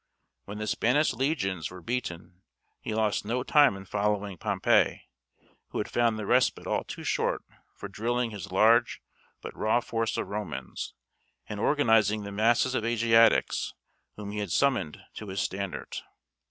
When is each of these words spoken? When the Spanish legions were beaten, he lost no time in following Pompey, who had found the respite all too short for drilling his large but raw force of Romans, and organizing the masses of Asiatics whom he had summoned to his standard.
When 0.45 0.57
the 0.57 0.65
Spanish 0.65 1.13
legions 1.13 1.69
were 1.69 1.79
beaten, 1.83 2.41
he 2.79 2.95
lost 2.95 3.23
no 3.23 3.43
time 3.43 3.77
in 3.77 3.85
following 3.85 4.35
Pompey, 4.35 5.03
who 5.67 5.77
had 5.77 5.91
found 5.91 6.17
the 6.17 6.25
respite 6.25 6.65
all 6.65 6.83
too 6.83 7.03
short 7.03 7.43
for 7.75 7.87
drilling 7.87 8.31
his 8.31 8.51
large 8.51 8.99
but 9.43 9.55
raw 9.55 9.79
force 9.79 10.17
of 10.17 10.27
Romans, 10.27 10.95
and 11.47 11.59
organizing 11.59 12.23
the 12.23 12.31
masses 12.31 12.73
of 12.73 12.83
Asiatics 12.83 13.75
whom 14.15 14.31
he 14.31 14.39
had 14.39 14.51
summoned 14.51 15.03
to 15.17 15.27
his 15.27 15.39
standard. 15.39 15.97